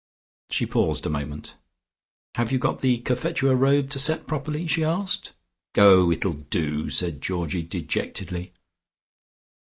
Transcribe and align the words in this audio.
She 0.49 0.65
paused 0.65 1.05
a 1.05 1.11
moment. 1.11 1.57
"Have 2.33 2.51
you 2.51 2.57
got 2.57 2.81
the 2.81 3.01
Cophetua 3.01 3.55
robe 3.55 3.91
to 3.91 3.99
set 3.99 4.25
properly?" 4.25 4.65
she 4.65 4.83
asked. 4.83 5.33
"Oh, 5.77 6.11
it'll 6.11 6.33
do," 6.33 6.89
said 6.89 7.21
Georgie 7.21 7.61
dejectedly. 7.61 8.51